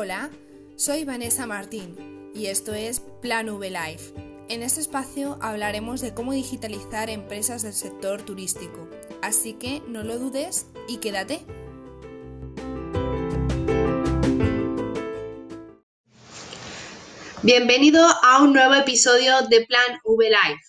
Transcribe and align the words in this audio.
Hola, 0.00 0.30
soy 0.76 1.04
Vanessa 1.04 1.44
Martín 1.44 2.30
y 2.32 2.46
esto 2.46 2.72
es 2.72 3.00
Plan 3.20 3.48
V 3.48 3.68
Life. 3.68 4.14
En 4.48 4.62
este 4.62 4.80
espacio 4.80 5.36
hablaremos 5.42 6.00
de 6.00 6.14
cómo 6.14 6.32
digitalizar 6.32 7.10
empresas 7.10 7.62
del 7.62 7.72
sector 7.72 8.22
turístico, 8.22 8.88
así 9.22 9.54
que 9.54 9.82
no 9.88 10.04
lo 10.04 10.20
dudes 10.20 10.66
y 10.86 10.98
quédate. 10.98 11.44
Bienvenido 17.42 18.06
a 18.22 18.40
un 18.40 18.52
nuevo 18.52 18.74
episodio 18.74 19.48
de 19.50 19.66
Plan 19.66 19.98
V 20.04 20.30
Life. 20.30 20.62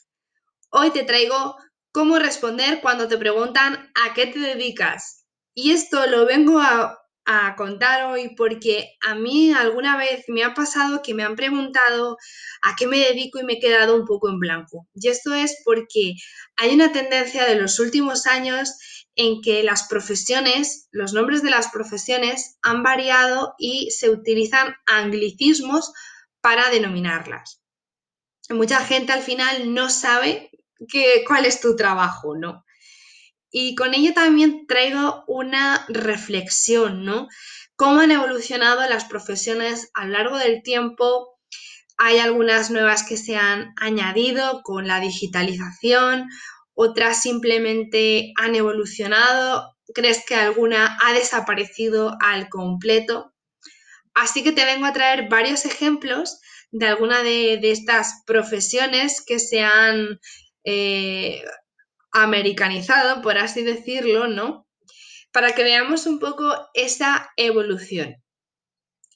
Hoy 0.71 0.89
te 0.89 1.04
traigo 1.04 1.55
cómo 1.91 2.18
responder 2.18 2.82
cuando 2.82 3.07
te 3.07 3.19
preguntan 3.19 3.91
a 3.93 4.15
qué 4.15 4.25
te 4.25 4.39
dedicas. 4.39 5.23
Y 5.54 5.73
esto 5.73 6.07
lo 6.07 6.25
vengo 6.25 6.59
a 6.59 6.97
a 7.25 7.55
contar 7.55 8.05
hoy 8.05 8.33
porque 8.36 8.97
a 9.01 9.15
mí 9.15 9.54
alguna 9.54 9.97
vez 9.97 10.25
me 10.28 10.43
ha 10.43 10.54
pasado 10.54 11.01
que 11.04 11.14
me 11.14 11.23
han 11.23 11.36
preguntado 11.36 12.18
a 12.61 12.75
qué 12.75 12.87
me 12.87 12.97
dedico 12.97 13.39
y 13.39 13.43
me 13.43 13.54
he 13.54 13.59
quedado 13.59 13.95
un 13.95 14.05
poco 14.05 14.29
en 14.29 14.39
blanco. 14.39 14.87
Y 14.95 15.09
esto 15.09 15.33
es 15.33 15.61
porque 15.64 16.15
hay 16.55 16.73
una 16.73 16.92
tendencia 16.92 17.45
de 17.45 17.55
los 17.55 17.79
últimos 17.79 18.25
años 18.25 18.71
en 19.15 19.42
que 19.42 19.64
las 19.64 19.87
profesiones, 19.87 20.87
los 20.92 21.14
nombres 21.14 21.43
de 21.43 21.50
las 21.50 21.69
profesiones 21.69 22.57
han 22.61 22.83
variado 22.83 23.54
y 23.57 23.92
se 23.92 24.09
utilizan 24.09 24.75
anglicismos 24.86 25.92
para 26.42 26.70
denominarlas. 26.70 27.61
Mucha 28.50 28.79
gente 28.79 29.11
al 29.11 29.21
final 29.21 29.73
no 29.73 29.89
sabe 29.89 30.50
cuál 31.28 31.45
es 31.45 31.59
tu 31.59 31.75
trabajo, 31.75 32.36
¿no? 32.36 32.64
Y 33.52 33.75
con 33.75 33.94
ello 33.94 34.13
también 34.13 34.67
traigo 34.67 35.23
una 35.27 35.85
reflexión, 35.89 37.03
¿no? 37.03 37.28
Cómo 37.75 38.02
han 38.02 38.11
evolucionado 38.11 38.88
las 38.88 39.06
profesiones 39.06 39.89
a 39.94 40.06
lo 40.06 40.14
largo 40.14 40.38
del 40.38 40.61
tiempo. 40.61 41.39
Hay 41.97 42.19
algunas 42.19 42.69
nuevas 42.69 43.03
que 43.03 43.17
se 43.17 43.38
han 43.38 43.73
añadido 43.78 44.61
con 44.64 44.88
la 44.88 45.00
digitalización, 45.00 46.30
otras 46.73 47.22
simplemente 47.22 48.31
han 48.38 48.56
evolucionado. 48.56 49.75
¿Crees 49.94 50.23
que 50.25 50.36
alguna 50.36 50.97
ha 51.03 51.13
desaparecido 51.13 52.16
al 52.22 52.47
completo? 52.50 53.34
Así 54.13 54.44
que 54.44 54.52
te 54.52 54.66
vengo 54.66 54.86
a 54.86 54.94
traer 54.94 55.28
varios 55.30 55.66
ejemplos 55.66 56.39
de 56.72 56.88
alguna 56.88 57.23
de, 57.23 57.59
estas 57.63 58.23
profesiones 58.25 59.23
que 59.25 59.39
se 59.39 59.61
han 59.61 60.19
eh, 60.63 61.41
americanizado, 62.12 63.22
por 63.22 63.38
así 63.38 63.64
decirlo, 63.64 64.28
¿no? 64.28 64.68
Para 65.32 65.52
que 65.52 65.64
veamos 65.64 66.06
un 66.06 66.20
poco 66.20 66.54
esa 66.74 67.30
evolución. 67.38 68.16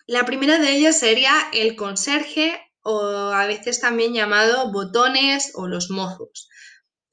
La 0.05 0.25
primera 0.25 0.59
de 0.59 0.71
ellas 0.71 0.99
sería 0.99 1.33
el 1.53 1.75
conserje 1.75 2.59
o 2.81 3.31
a 3.31 3.45
veces 3.45 3.79
también 3.79 4.13
llamado 4.13 4.71
botones 4.71 5.51
o 5.55 5.67
los 5.67 5.89
mozos. 5.89 6.49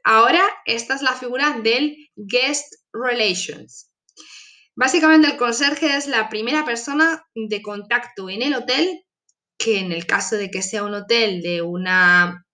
Ahora, 0.02 0.42
esta 0.66 0.94
es 0.94 1.02
la 1.02 1.12
figura 1.12 1.60
del 1.62 1.96
guest 2.16 2.74
relations. 2.92 3.90
Básicamente 4.74 5.28
el 5.28 5.36
conserje 5.36 5.96
es 5.96 6.06
la 6.06 6.28
primera 6.28 6.64
persona 6.64 7.24
de 7.34 7.62
contacto 7.62 8.28
en 8.30 8.42
el 8.42 8.54
hotel, 8.54 9.04
que 9.58 9.78
en 9.78 9.92
el 9.92 10.06
caso 10.06 10.36
de 10.36 10.50
que 10.50 10.62
sea 10.62 10.84
un 10.84 10.94
hotel 10.94 11.42
de 11.42 11.62
una 11.62 12.46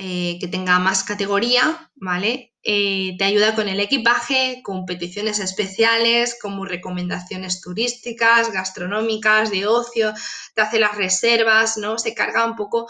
eh, 0.00 0.38
que 0.40 0.46
tenga 0.46 0.78
más 0.78 1.02
categoría, 1.02 1.90
¿vale? 1.96 2.54
Eh, 2.62 3.16
te 3.18 3.24
ayuda 3.24 3.56
con 3.56 3.68
el 3.68 3.80
equipaje, 3.80 4.60
con 4.62 4.86
peticiones 4.86 5.40
especiales, 5.40 6.38
como 6.40 6.64
recomendaciones 6.64 7.60
turísticas, 7.60 8.52
gastronómicas, 8.52 9.50
de 9.50 9.66
ocio, 9.66 10.14
te 10.54 10.62
hace 10.62 10.78
las 10.78 10.94
reservas, 10.94 11.78
¿no? 11.78 11.98
Se 11.98 12.14
carga 12.14 12.46
un 12.46 12.54
poco 12.54 12.86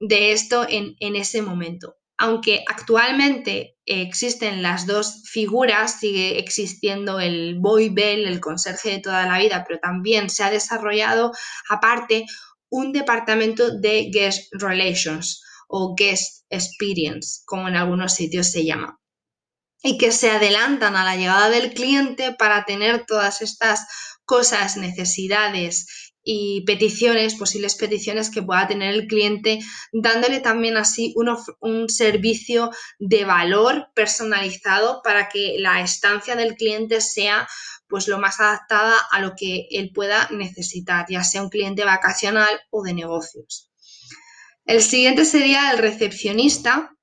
de 0.00 0.32
esto 0.32 0.66
en, 0.68 0.96
ese 0.98 1.40
momento. 1.40 1.98
Aunque 2.18 2.64
actualmente 2.66 3.76
existen 3.86 4.60
las 4.60 4.88
dos 4.88 5.22
figuras, 5.30 6.00
sigue 6.00 6.40
existiendo 6.40 7.20
el 7.20 7.60
boy 7.60 7.90
bell, 7.90 8.26
el 8.26 8.40
conserje 8.40 8.90
de 8.90 8.98
toda 8.98 9.24
la 9.24 9.38
vida, 9.38 9.64
pero 9.68 9.78
también 9.78 10.28
se 10.30 10.42
ha 10.42 10.50
desarrollado 10.50 11.30
aparte 11.68 12.26
un 12.70 12.92
departamento 12.92 13.70
de 13.70 14.10
guest 14.12 14.52
relations 14.52 15.44
o 15.70 15.94
guest 15.94 16.44
experience, 16.50 17.42
como 17.46 17.68
en 17.68 17.76
algunos 17.76 18.14
sitios 18.14 18.50
se 18.50 18.64
llama. 18.64 18.98
Y 19.82 19.96
que 19.96 20.12
se 20.12 20.30
adelantan 20.30 20.96
a 20.96 21.04
la 21.04 21.16
llegada 21.16 21.48
del 21.48 21.72
cliente 21.72 22.32
para 22.32 22.64
tener 22.64 23.06
todas 23.06 23.40
estas 23.40 23.86
cosas, 24.24 24.76
necesidades 24.76 26.12
y 26.22 26.64
peticiones, 26.66 27.36
posibles 27.36 27.76
peticiones 27.76 28.30
que 28.30 28.42
pueda 28.42 28.68
tener 28.68 28.94
el 28.94 29.06
cliente, 29.06 29.60
dándole 29.92 30.40
también 30.40 30.76
así 30.76 31.14
un, 31.16 31.34
un, 31.60 31.88
servicio 31.88 32.70
de 32.98 33.24
valor 33.24 33.88
personalizado 33.94 35.00
para 35.02 35.28
que 35.28 35.56
la 35.58 35.80
estancia 35.80 36.36
del 36.36 36.56
cliente 36.56 37.00
sea 37.00 37.48
pues 37.88 38.06
lo 38.06 38.18
más 38.18 38.38
adaptada 38.38 38.96
a 39.10 39.20
lo 39.20 39.34
que 39.36 39.66
él 39.70 39.92
pueda 39.94 40.28
necesitar, 40.30 41.06
ya 41.08 41.24
sea 41.24 41.42
un 41.42 41.48
cliente 41.48 41.84
vacacional 41.84 42.60
o 42.70 42.82
de 42.82 42.92
negocios. 42.92 43.69
El 44.70 44.82
siguiente 44.82 45.24
sería 45.24 45.72
el 45.72 45.78
recepcionista, 45.78 46.94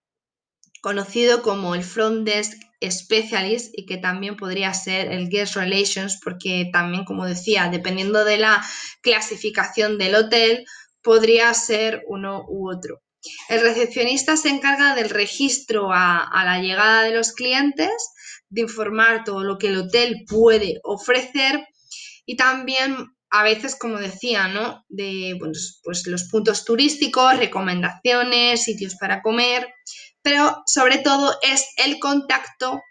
conocido 0.81 1.41
como 1.41 1.75
el 1.75 1.83
Front 1.83 2.25
Desk 2.25 2.53
Specialist 2.81 3.77
y 3.77 3.85
que 3.85 3.97
también 3.97 4.37
podría 4.37 4.73
ser 4.73 5.11
el 5.11 5.27
Guest 5.27 5.57
Relations, 5.57 6.17
porque 6.23 6.69
también, 6.71 7.03
como 7.03 7.25
decía, 7.25 7.67
dependiendo 7.69 8.23
de 8.23 8.37
la 8.37 8.65
clasificación 9.01 9.97
del 9.97 10.15
hotel, 10.15 10.63
podría 11.01 11.53
ser 11.53 12.03
uno 12.07 12.45
u 12.47 12.71
otro. 12.71 13.01
El 13.49 13.59
recepcionista 13.59 14.37
se 14.37 14.47
encarga 14.47 14.95
del 14.95 15.09
registro 15.09 15.91
a, 15.91 16.23
a, 16.23 16.45
la 16.45 16.61
llegada 16.61 17.01
de 17.01 17.13
los 17.13 17.33
clientes, 17.33 17.91
de 18.47 18.61
informar 18.61 19.25
todo 19.25 19.43
lo 19.43 19.57
que 19.57 19.67
el 19.67 19.79
hotel 19.79 20.23
puede 20.25 20.79
ofrecer 20.83 21.67
y 22.25 22.37
también 22.37 23.16
a 23.29 23.43
veces, 23.43 23.75
como 23.75 23.97
decía, 23.97 24.47
¿no? 24.47 24.85
De 24.87 25.37
pues 25.39 26.07
los 26.07 26.23
puntos 26.25 26.65
turísticos, 26.65 27.37
recomendaciones, 27.37 28.63
sitios 28.63 28.95
para 28.95 29.21
comer, 29.21 29.67
pero 30.21 30.63
sobre 30.65 30.97
todo 30.97 31.35
es 31.41 31.67
el 31.77 31.99
contacto 31.99 32.81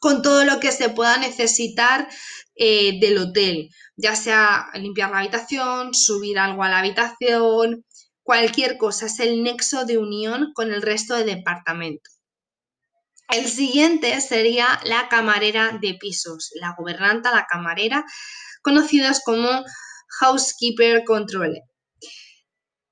con 0.00 0.22
todo 0.22 0.44
lo 0.44 0.60
que 0.60 0.72
se 0.72 0.88
pueda 0.90 1.16
necesitar 1.18 2.08
eh, 2.54 3.00
del 3.00 3.18
hotel, 3.18 3.70
ya 3.96 4.14
sea 4.14 4.66
limpiar 4.74 5.10
la 5.10 5.18
habitación, 5.18 5.94
subir 5.94 6.38
algo 6.38 6.62
a 6.62 6.68
la 6.68 6.78
habitación, 6.78 7.84
cualquier 8.22 8.76
cosa, 8.76 9.06
es 9.06 9.20
el 9.20 9.42
nexo 9.42 9.84
de 9.84 9.98
unión 9.98 10.52
con 10.54 10.72
el 10.72 10.82
resto 10.82 11.14
del 11.14 11.26
departamento. 11.26 12.10
El 13.30 13.46
siguiente 13.46 14.20
sería 14.20 14.80
la 14.84 15.08
camarera 15.08 15.78
de 15.80 15.94
pisos, 15.94 16.50
la 16.54 16.74
gobernanta, 16.78 17.30
la 17.30 17.46
camarera, 17.46 18.04
conocidas 18.62 19.22
como 19.24 19.48
housekeeper 20.20 21.04
controller. 21.04 21.62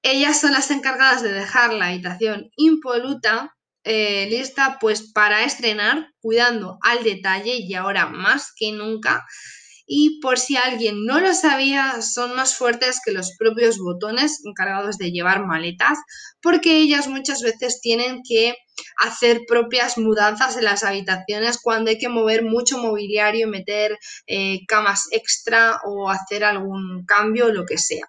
Ellas 0.02 0.40
son 0.40 0.52
las 0.52 0.70
encargadas 0.70 1.22
de 1.22 1.32
dejar 1.32 1.72
la 1.72 1.88
habitación 1.88 2.50
impoluta, 2.56 3.56
eh, 3.84 4.28
lista 4.30 4.78
pues 4.80 5.12
para 5.12 5.44
estrenar, 5.44 6.08
cuidando 6.20 6.78
al 6.82 7.02
detalle 7.02 7.56
y 7.56 7.74
ahora 7.74 8.06
más 8.06 8.52
que 8.56 8.72
nunca 8.72 9.24
y 9.86 10.18
por 10.20 10.38
si 10.38 10.56
alguien 10.56 11.04
no 11.04 11.20
lo 11.20 11.32
sabía, 11.32 12.02
son 12.02 12.34
más 12.34 12.56
fuertes 12.56 13.00
que 13.04 13.12
los 13.12 13.36
propios 13.38 13.78
botones 13.78 14.42
encargados 14.44 14.98
de 14.98 15.12
llevar 15.12 15.46
maletas, 15.46 15.98
porque 16.42 16.78
ellas 16.78 17.06
muchas 17.06 17.40
veces 17.40 17.80
tienen 17.80 18.22
que 18.28 18.56
hacer 18.96 19.42
propias 19.46 19.98
mudanzas 19.98 20.56
en 20.56 20.64
las 20.64 20.84
habitaciones 20.84 21.58
cuando 21.62 21.90
hay 21.90 21.98
que 21.98 22.08
mover 22.08 22.42
mucho 22.42 22.78
mobiliario, 22.78 23.48
meter 23.48 23.98
eh, 24.26 24.60
camas 24.66 25.08
extra 25.10 25.80
o 25.84 26.10
hacer 26.10 26.44
algún 26.44 27.04
cambio 27.06 27.52
lo 27.52 27.64
que 27.66 27.78
sea. 27.78 28.06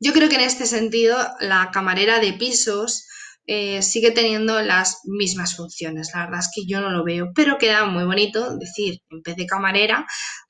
Yo 0.00 0.12
creo 0.12 0.28
que 0.28 0.36
en 0.36 0.42
este 0.42 0.66
sentido 0.66 1.16
la 1.40 1.70
camarera 1.72 2.20
de 2.20 2.34
pisos 2.34 3.06
eh, 3.46 3.80
sigue 3.82 4.10
teniendo 4.10 4.60
las 4.60 5.00
mismas 5.04 5.54
funciones. 5.56 6.10
La 6.12 6.24
verdad 6.24 6.40
es 6.40 6.50
que 6.54 6.66
yo 6.66 6.80
no 6.80 6.90
lo 6.90 7.04
veo, 7.04 7.30
pero 7.34 7.58
queda 7.58 7.84
muy 7.84 8.04
bonito 8.04 8.56
decir, 8.58 9.00
en 9.10 9.22
vez 9.22 9.36
de 9.36 9.46
camarera, 9.46 10.06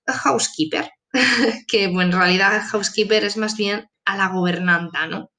housekeeper, 0.06 0.90
que 1.68 1.84
en 1.84 2.12
realidad 2.12 2.62
housekeeper 2.70 3.24
es 3.24 3.36
más 3.36 3.56
bien 3.56 3.88
a 4.04 4.16
la 4.16 4.28
gobernanta, 4.28 5.06
¿no? 5.06 5.30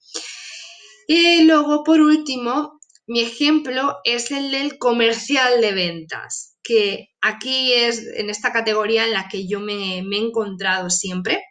Y 1.08 1.44
luego, 1.46 1.84
por 1.84 2.02
último, 2.02 2.77
mi 3.08 3.22
ejemplo 3.22 3.98
es 4.04 4.32
el 4.32 4.52
del 4.52 4.78
comercial 4.78 5.62
de 5.62 5.74
ventas, 5.74 6.58
que 6.62 7.10
aquí 7.22 7.74
es 7.74 8.06
en 8.16 8.30
esta 8.30 8.52
categoría 8.52 9.06
en 9.06 9.14
la 9.14 9.28
que 9.28 9.48
yo 9.48 9.60
me, 9.60 10.00
he 10.00 10.18
encontrado 10.18 10.90
siempre, 10.90 11.44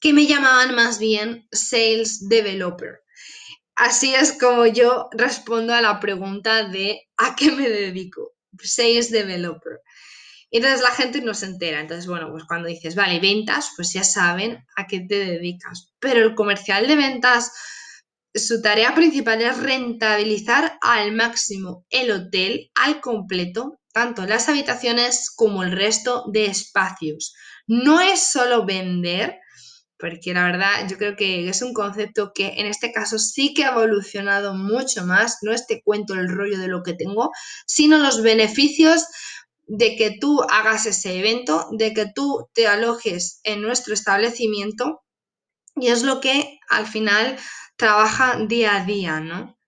que 0.00 0.12
me 0.12 0.26
llamaban 0.26 0.74
más 0.74 0.98
bien 0.98 1.46
sales 1.52 2.28
developer. 2.28 3.02
Así 3.74 4.14
es 4.14 4.32
como 4.38 4.66
yo 4.66 5.08
respondo 5.12 5.74
a 5.74 5.80
la 5.80 5.98
pregunta 5.98 6.68
de 6.68 7.02
¿a 7.16 7.34
qué 7.34 7.50
me 7.50 7.68
dedico? 7.68 8.32
Sales 8.62 9.10
Developer. 9.10 9.80
Y 10.50 10.58
entonces 10.58 10.82
la 10.82 10.90
gente 10.90 11.22
no 11.22 11.32
se 11.34 11.46
entera. 11.46 11.80
Entonces, 11.80 12.06
bueno, 12.06 12.30
pues 12.30 12.44
cuando 12.44 12.68
dices, 12.68 12.94
vale, 12.94 13.20
ventas, 13.20 13.70
pues 13.74 13.92
ya 13.92 14.04
saben 14.04 14.64
a 14.76 14.86
qué 14.86 15.00
te 15.00 15.18
dedicas. 15.24 15.92
Pero 15.98 16.20
el 16.20 16.34
comercial 16.34 16.86
de 16.86 16.96
ventas, 16.96 17.52
su 18.34 18.62
tarea 18.62 18.94
principal 18.94 19.42
es 19.42 19.58
rentabilizar 19.58 20.78
al 20.80 21.12
máximo 21.12 21.84
el 21.90 22.10
hotel 22.10 22.70
al 22.74 23.00
completo, 23.00 23.78
tanto 23.92 24.24
las 24.26 24.48
habitaciones 24.48 25.30
como 25.34 25.62
el 25.62 25.72
resto 25.72 26.24
de 26.32 26.46
espacios. 26.46 27.34
No 27.66 28.00
es 28.00 28.30
solo 28.30 28.64
vender, 28.64 29.38
porque 29.98 30.32
la 30.32 30.44
verdad 30.44 30.88
yo 30.88 30.96
creo 30.96 31.14
que 31.14 31.48
es 31.48 31.62
un 31.62 31.74
concepto 31.74 32.32
que 32.34 32.54
en 32.56 32.66
este 32.66 32.90
caso 32.90 33.18
sí 33.18 33.52
que 33.54 33.64
ha 33.64 33.72
evolucionado 33.72 34.54
mucho 34.54 35.04
más, 35.04 35.38
no 35.42 35.52
este 35.52 35.82
cuento 35.84 36.14
el 36.14 36.28
rollo 36.28 36.58
de 36.58 36.68
lo 36.68 36.82
que 36.82 36.94
tengo, 36.94 37.30
sino 37.66 37.98
los 37.98 38.22
beneficios 38.22 39.04
de 39.66 39.94
que 39.96 40.16
tú 40.18 40.42
hagas 40.50 40.86
ese 40.86 41.18
evento, 41.18 41.68
de 41.72 41.92
que 41.92 42.06
tú 42.12 42.48
te 42.54 42.66
alojes 42.66 43.40
en 43.44 43.62
nuestro 43.62 43.94
establecimiento 43.94 45.02
y 45.76 45.88
es 45.88 46.02
lo 46.02 46.20
que 46.20 46.58
al 46.68 46.86
final 46.86 47.38
trabaja 47.76 48.38
día 48.46 48.76
a 48.76 48.84
día, 48.84 49.20
¿no? 49.20 49.58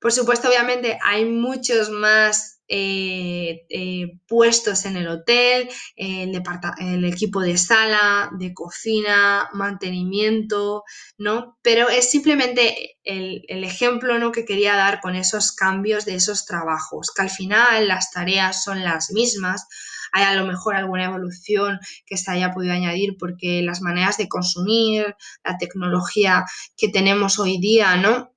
Por 0.00 0.12
supuesto, 0.12 0.48
obviamente 0.48 0.98
hay 1.02 1.24
muchos 1.24 1.90
más 1.90 2.58
eh, 2.70 3.66
eh, 3.70 4.20
puestos 4.26 4.84
en 4.84 4.98
el 4.98 5.08
hotel, 5.08 5.70
el, 5.96 6.42
el, 6.78 7.04
equipo 7.06 7.40
de 7.40 7.56
sala, 7.56 8.30
de 8.38 8.52
cocina, 8.52 9.48
mantenimiento, 9.54 10.84
¿no? 11.16 11.58
Pero 11.62 11.88
es 11.88 12.10
simplemente 12.10 12.98
el, 13.04 13.42
el, 13.48 13.64
ejemplo 13.64 14.18
¿no? 14.18 14.32
que 14.32 14.44
quería 14.44 14.76
dar 14.76 15.00
con 15.00 15.16
esos 15.16 15.52
cambios 15.52 16.04
de 16.04 16.16
esos 16.16 16.44
trabajos, 16.44 17.10
que 17.10 17.22
al 17.22 17.30
final 17.30 17.88
las 17.88 18.10
tareas 18.12 18.62
son 18.62 18.84
las 18.84 19.12
mismas, 19.12 19.66
hay 20.12 20.24
a 20.24 20.34
lo 20.34 20.46
mejor 20.46 20.76
alguna 20.76 21.04
evolución 21.04 21.78
que 22.06 22.16
se 22.16 22.30
haya 22.30 22.52
podido 22.52 22.72
añadir 22.72 23.16
porque 23.18 23.62
las 23.62 23.80
maneras 23.80 24.16
de 24.16 24.28
consumir, 24.28 25.16
la 25.44 25.58
tecnología 25.58 26.44
que 26.76 26.88
tenemos 26.88 27.38
hoy 27.38 27.58
día, 27.58 27.96
¿no? 27.96 28.32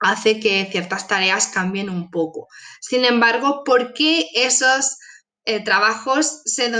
hace 0.00 0.40
que 0.40 0.66
ciertas 0.70 1.06
tareas 1.06 1.48
cambien 1.48 1.90
un 1.90 2.10
poco. 2.10 2.48
Sin 2.80 3.04
embargo, 3.04 3.62
¿por 3.64 3.92
qué 3.92 4.26
esos 4.34 4.96
eh, 5.44 5.62
trabajos 5.62 6.42
se, 6.46 6.70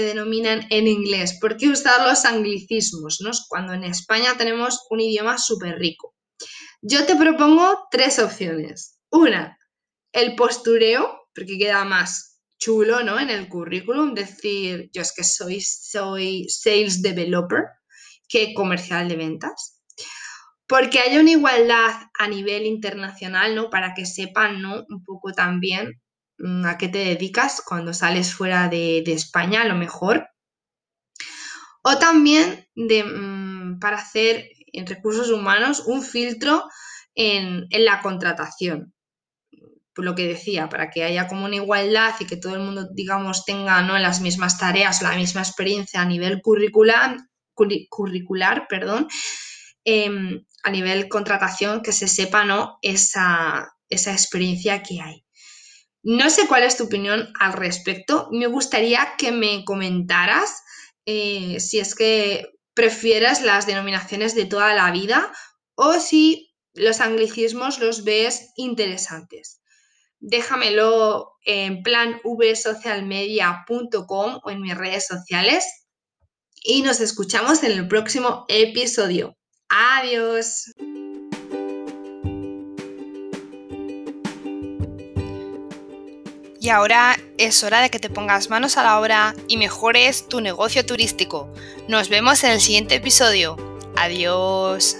denominan 0.00 0.66
en 0.70 0.88
inglés? 0.88 1.38
¿Por 1.40 1.56
qué 1.56 1.68
usar 1.68 2.06
los 2.06 2.24
anglicismos? 2.24 3.46
Cuando 3.48 3.74
en 3.74 3.84
España 3.84 4.36
tenemos 4.36 4.86
un 4.90 5.00
idioma 5.00 5.38
súper 5.38 5.78
rico. 5.78 6.14
Yo 6.80 7.06
te 7.06 7.16
propongo 7.16 7.86
tres 7.90 8.18
opciones. 8.18 8.98
Una, 9.10 9.58
el 10.12 10.34
postureo, 10.34 11.28
porque 11.34 11.58
queda 11.58 11.84
más 11.84 12.33
chulo 12.64 13.02
¿no? 13.02 13.18
en 13.20 13.30
el 13.30 13.48
currículum, 13.48 14.14
decir 14.14 14.90
yo 14.92 15.02
es 15.02 15.12
que 15.12 15.24
soy, 15.24 15.60
soy 15.60 16.46
sales 16.48 17.02
developer 17.02 17.64
que 18.28 18.54
comercial 18.54 19.08
de 19.08 19.16
ventas 19.16 19.74
porque 20.66 21.00
haya 21.00 21.20
una 21.20 21.30
igualdad 21.30 21.92
a 22.18 22.28
nivel 22.28 22.66
internacional, 22.66 23.54
¿no? 23.54 23.70
Para 23.70 23.94
que 23.94 24.06
sepan, 24.06 24.62
¿no? 24.62 24.84
Un 24.88 25.04
poco 25.04 25.32
también 25.32 26.00
mm, 26.38 26.64
a 26.64 26.78
qué 26.78 26.88
te 26.88 26.98
dedicas 26.98 27.62
cuando 27.64 27.92
sales 27.92 28.34
fuera 28.34 28.68
de, 28.68 29.02
España, 29.06 29.62
a 29.62 29.68
lo 29.68 29.74
mejor. 29.74 30.28
O 31.82 31.98
también 31.98 32.66
mm, 32.74 33.78
para 33.78 33.98
hacer 33.98 34.48
en 34.72 34.86
recursos 34.86 35.30
humanos 35.30 35.82
un 35.86 36.02
filtro 36.02 36.64
en, 37.14 37.68
la 37.70 38.00
contratación. 38.00 38.94
Por 39.94 40.04
lo 40.04 40.14
que 40.14 40.26
decía, 40.26 40.68
para 40.68 40.90
que 40.90 41.04
haya 41.04 41.28
como 41.28 41.44
una 41.44 41.56
igualdad 41.56 42.14
y 42.18 42.26
que 42.26 42.36
todo 42.36 42.54
el 42.54 42.60
mundo, 42.60 42.88
digamos, 42.92 43.44
tenga 43.44 43.80
¿no? 43.82 43.98
las 43.98 44.20
mismas 44.20 44.58
tareas, 44.58 45.02
la 45.02 45.14
misma 45.16 45.40
experiencia 45.40 46.00
a 46.00 46.04
nivel 46.04 46.42
curricular, 46.42 47.16
curricular 47.54 48.66
perdón, 48.68 49.06
em, 49.84 50.44
a 50.64 50.70
nivel 50.70 51.08
contratación 51.08 51.82
que 51.82 51.92
se 51.92 52.08
sepa 52.08 52.44
¿no? 52.44 52.78
esa, 52.82 53.72
experiencia 53.88 54.82
que 54.82 55.00
hay. 55.00 55.24
No 56.02 56.28
sé 56.28 56.48
cuál 56.48 56.64
es 56.64 56.76
tu 56.76 56.84
opinión 56.84 57.32
al 57.38 57.52
respecto. 57.52 58.28
Me 58.32 58.46
gustaría 58.46 59.14
que 59.16 59.30
me 59.30 59.64
comentaras 59.64 60.62
eh, 61.06 61.60
si 61.60 61.78
es 61.78 61.94
que 61.94 62.50
prefieres 62.74 63.40
las 63.40 63.66
denominaciones 63.66 64.34
de 64.34 64.46
toda 64.46 64.74
la 64.74 64.90
vida 64.90 65.32
o 65.76 65.94
si 65.94 66.54
los 66.74 67.00
anglicismos 67.00 67.78
los 67.78 68.04
ves 68.04 68.50
interesantes. 68.56 69.60
Déjamelo 70.26 71.34
en 71.44 71.82
plan 71.82 72.18
vsocialmedia.com 72.24 74.40
o 74.42 74.50
en 74.50 74.62
mis 74.62 74.74
redes 74.74 75.06
sociales 75.06 75.66
y 76.62 76.80
nos 76.80 77.00
escuchamos 77.00 77.62
en 77.62 77.72
el 77.72 77.86
próximo 77.86 78.46
episodio. 78.48 79.36
Adiós. 79.68 80.72
Y 86.58 86.70
ahora 86.70 87.18
es 87.36 87.62
hora 87.62 87.82
de 87.82 87.90
que 87.90 87.98
te 87.98 88.08
pongas 88.08 88.48
manos 88.48 88.78
a 88.78 88.82
la 88.82 88.98
obra 88.98 89.34
y 89.46 89.58
mejores 89.58 90.26
tu 90.26 90.40
negocio 90.40 90.86
turístico. 90.86 91.52
Nos 91.86 92.08
vemos 92.08 92.42
en 92.44 92.52
el 92.52 92.62
siguiente 92.62 92.94
episodio. 92.94 93.58
Adiós. 93.98 94.96